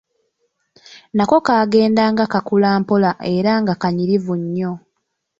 Nako 1.15 1.37
kagendanga 1.45 2.23
kakula 2.33 2.69
mpola 2.81 3.11
era 3.35 3.53
nga 3.61 3.73
kanyirivu 3.81 4.33
nnyo. 4.41 4.71